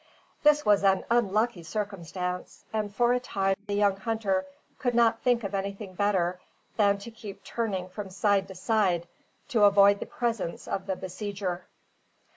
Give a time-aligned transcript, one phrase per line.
[0.41, 4.47] This was an unlucky circumstance; and for a time the young hunter
[4.79, 6.39] could not think of anything better
[6.75, 9.07] than to keep turning from side to side,
[9.49, 11.65] to avoid the presence of the besieger.